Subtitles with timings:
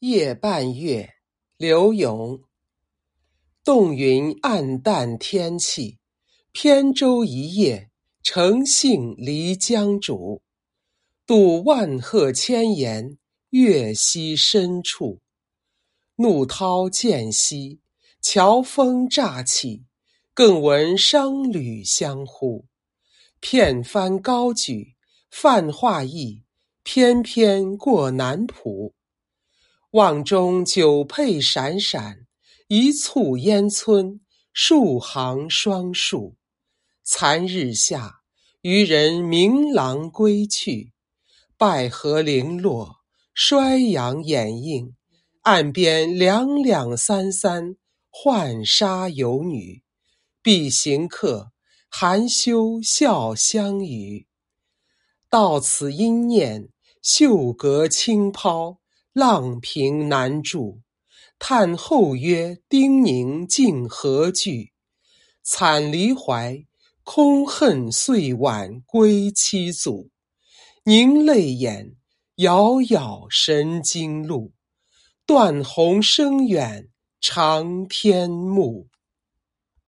[0.00, 1.14] 夜半月，
[1.56, 2.42] 刘永。
[3.64, 5.96] 洞云暗淡天气，
[6.52, 7.88] 扁舟一叶，
[8.22, 10.42] 乘兴离江渚。
[11.24, 13.16] 渡万壑千岩，
[13.48, 15.22] 越溪深处。
[16.16, 17.80] 怒涛渐息，
[18.20, 19.86] 乔风乍起，
[20.34, 22.66] 更闻商旅相呼。
[23.40, 24.94] 片帆高举，
[25.30, 26.42] 泛画意，
[26.82, 28.92] 翩翩过南浦。
[29.96, 32.26] 望中酒佩闪闪，
[32.68, 34.20] 一簇烟村，
[34.52, 36.36] 数行双树。
[37.02, 38.16] 残日下，
[38.60, 40.92] 渔人鸣郎归去。
[41.56, 42.96] 败荷零落，
[43.32, 44.94] 衰阳掩映。
[45.44, 47.76] 岸边两两三三，
[48.10, 49.82] 浣纱游女。
[50.42, 51.52] 必行客，
[51.88, 54.26] 含羞笑相与。
[55.30, 56.68] 到此因念，
[57.00, 58.76] 袖阁轻抛。
[59.16, 60.82] 浪平难住，
[61.38, 64.74] 叹后曰：“丁宁竟何惧？
[65.42, 66.62] 惨离怀，
[67.02, 70.10] 空恨岁晚归期阻。
[70.84, 71.96] 凝泪眼，
[72.34, 74.52] 杳杳神经路。
[75.24, 78.86] 断鸿声远，长天暮。”